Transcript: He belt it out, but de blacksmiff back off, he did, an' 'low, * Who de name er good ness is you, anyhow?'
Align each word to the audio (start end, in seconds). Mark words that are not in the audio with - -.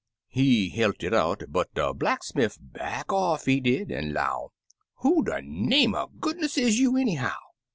He 0.29 0.75
belt 0.75 1.03
it 1.03 1.13
out, 1.13 1.43
but 1.49 1.75
de 1.75 1.93
blacksmiff 1.93 2.57
back 2.59 3.13
off, 3.13 3.45
he 3.45 3.59
did, 3.59 3.91
an' 3.91 4.13
'low, 4.13 4.51
* 4.75 4.95
Who 5.03 5.23
de 5.23 5.43
name 5.43 5.93
er 5.93 6.07
good 6.19 6.37
ness 6.39 6.57
is 6.57 6.79
you, 6.79 6.97
anyhow?' 6.97 7.35